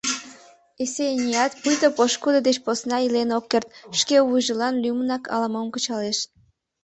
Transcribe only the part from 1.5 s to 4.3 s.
пуйто пошкудо деч посна илен ок керт, шке